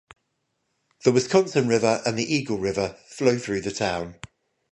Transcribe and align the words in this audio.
The 1.03 1.11
Wisconsin 1.11 1.67
River 1.67 2.01
and 2.07 2.17
the 2.17 2.23
Eagle 2.23 2.57
River 2.57 2.97
flow 3.05 3.37
through 3.37 3.61
the 3.61 3.71
town. 3.71 4.15